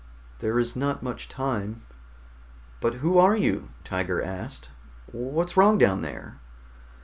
[0.39, 1.85] "There is not much time."
[2.79, 4.69] "But who are you?" Tiger asked.
[5.11, 6.39] "What's wrong down there?"